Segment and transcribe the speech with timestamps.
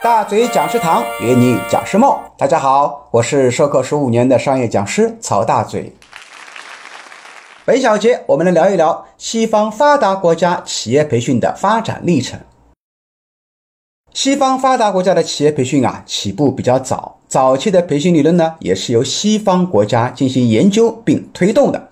[0.00, 5.92] 大嘴讲师堂约你讲师梦，大家好，我是授课十五年的商业讲师曹大嘴。
[7.64, 12.38] 本小节我们来聊一聊西方发达国家企业培训的发展历程。
[14.12, 21.88] 西方发达国家的企业培训啊，起步比较早，早期的培训理论呢，也是由西方国家进行研究并推动的。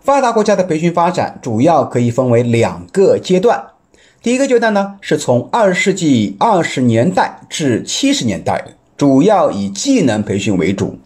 [0.00, 3.64] 发达国家的培训发展主要可以分为两个阶段。
[4.20, 8.64] 第一个阶段呢，是从二十世纪二十年代至七十年代，
[8.96, 10.98] 主要以技能培训为主。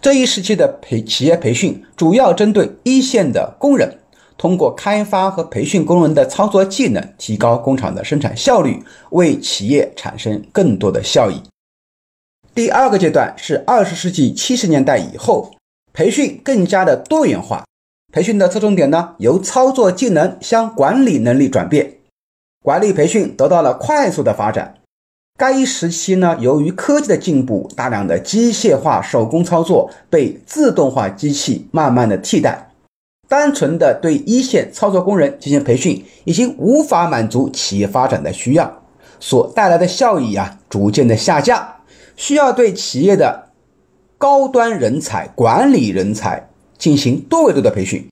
[0.00, 3.98] 这一时期的培企业培训主要针对一线的工人，
[4.38, 8.80] 通过开发和培训工人的操作技能，提高工厂的生产效率，
[9.10, 11.42] 为企业产生更多的效益。
[12.54, 15.50] 第二个阶段是二十世纪七十年代以后，
[15.92, 17.64] 培训更加的多元化，
[18.12, 21.94] 培训的侧重点呢，由操作技能向管理能力转变。
[22.64, 24.76] 管理培训得到了快速的发展。
[25.36, 32.70] 该时期呢，由于科技的进步，大量的机械化手工操作被自动化机器慢慢的替代，
[33.28, 38.82] 单纯的对一线操作工人进行培训，已经无法满足企业发展的需要，
[39.20, 41.76] 所带来的效益啊，逐渐的下降，
[42.16, 43.50] 需要对企业的
[44.16, 48.08] 高端人才、管理人才进行多维度的培训。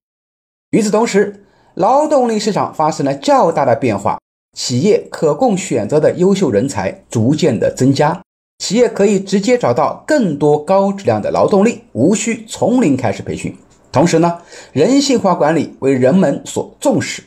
[0.72, 4.18] 与此同时，劳动力市场发生了较大的变化。
[4.56, 8.22] 企业可供选择的优秀人才逐渐的增加，
[8.58, 13.56] 企业可以直接找到更多高质量的劳动力，无需从零开始培训。
[13.90, 14.38] 同时呢，
[14.72, 17.22] 人性化管理为人们所重视，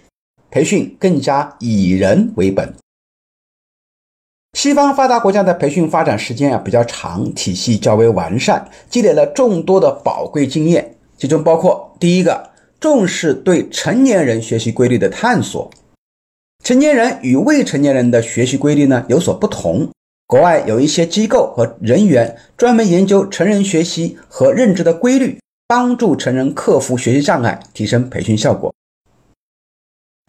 [0.49, 2.73] 培训更加以人为本。
[4.53, 15.69] 西方发达国家的培训发展时间啊比较长，体系较为完善，积累了众多的宝贵经验，其中包括第一个，重视对成年人学习规律的探索。
[16.65, 19.87] 成年人与未成年人的学习规律呢有所不同。
[20.25, 28.73] 国外有一些机构和人员专门研究成人学习和认知的规律，帮助成人克服学习障碍，提升培训效果。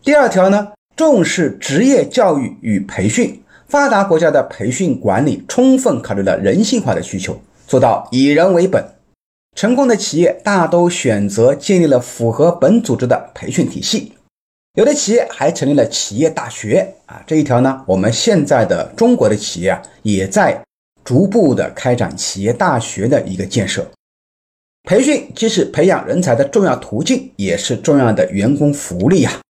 [0.02, 3.42] 第二条呢，重视职业教育与培训。
[3.66, 8.84] 发达国家的培训管理充分考虑了人性化的需求，做到以人为本。
[9.56, 14.12] 成功的企业大都选择建立了符合本组织的培训体系。
[14.76, 20.62] 有的企业还成立了企业大学啊，这一条呢，我们现在的中国的企业啊，也在
[21.02, 23.90] 逐步的开展企业大学的一个建设。
[24.82, 29.40] 培训既是培养人才的重要途径，也是重要的员工福利啊。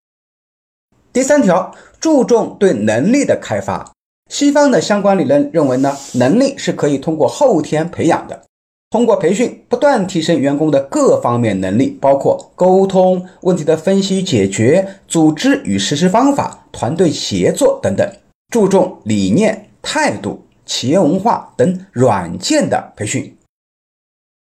[1.11, 3.91] 第三条，注重对能力的开发。
[4.31, 8.45] 西方的相关理论认为呢，能力是可以通过后天培养的。
[8.89, 18.09] 通过培训，不断提升员工的各方面能力，包括沟通、问题的分析解决、组织与实施方法、团队协作等等。
[18.49, 23.37] 注重理念、态度、企业文化等软件的培训。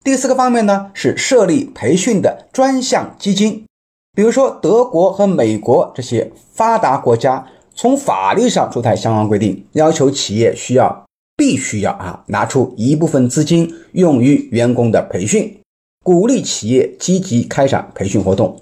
[0.04, 3.66] 第四个方面呢，是设立培训的专项基金。
[4.16, 11.06] 比如说，德国和美国这些发达国家，从法律上出台相关规定，要求企业需要。
[11.36, 15.60] 必须要啊拿出一部分资金用于员工的培训，
[16.04, 18.62] 鼓励企业积极开展培训活动。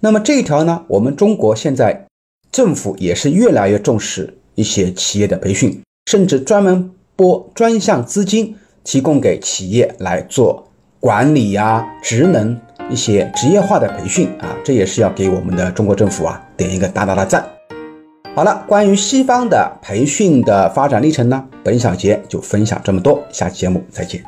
[0.00, 2.06] 那么这一条呢，我们中国现在
[2.50, 17.48] 政府也是越来越重视一些企业的培训，甚至专门拨专项资金提供给企业来做管理呀、职能一些职业化的培训啊，这也是要给我们的中国政府啊点一个大大的赞。
[18.34, 24.24] 好了，关于西方的培训的发展历程呢，本小节就分享这么多，下期节目再见。